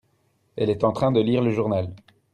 [0.55, 1.93] elle est en train de lire le journal.